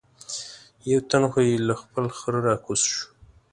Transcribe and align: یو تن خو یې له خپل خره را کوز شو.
یو 0.91 0.99
تن 1.09 1.23
خو 1.31 1.39
یې 1.49 1.55
له 1.67 1.73
خپل 1.81 2.05
خره 2.17 2.39
را 2.47 2.55
کوز 2.65 2.81
شو. 2.91 3.05